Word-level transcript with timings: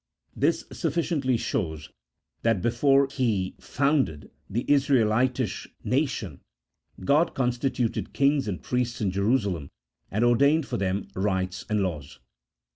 This 0.35 0.65
sufficiently 0.71 1.37
shows 1.37 1.91
that 2.41 2.59
before 2.63 3.07
He 3.11 3.53
founded 3.59 4.31
the 4.49 4.63
Israelitish 4.67 5.67
nation 5.83 6.41
God 7.05 7.35
constituted 7.35 8.11
kings 8.11 8.47
and 8.47 8.63
priests 8.63 8.99
in 8.99 9.11
Jerusalem, 9.11 9.69
and 10.09 10.25
ordained 10.25 10.65
for 10.65 10.77
them 10.77 11.07
rites 11.13 11.65
and 11.69 11.81
laws. 11.83 12.17